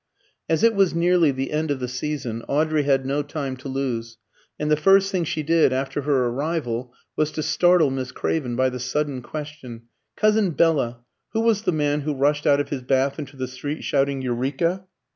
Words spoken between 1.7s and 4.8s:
the season Audrey had no time to lose, and the